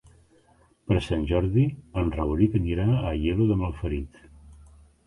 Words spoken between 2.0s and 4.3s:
en Rauric anirà a Aielo de Malferit.